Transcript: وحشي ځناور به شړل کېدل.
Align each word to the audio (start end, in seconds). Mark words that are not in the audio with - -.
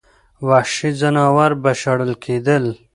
وحشي 0.47 0.89
ځناور 0.99 1.51
به 1.61 1.71
شړل 1.81 2.11
کېدل. 2.23 2.63